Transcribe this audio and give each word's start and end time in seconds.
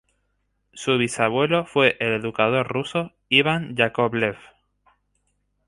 Su 0.73 0.97
bisabuelo 0.97 1.63
fue 1.67 1.95
el 1.99 2.13
educador 2.13 2.67
ruso 2.67 3.11
Ivan 3.29 3.75
Yakovlev. 3.75 4.35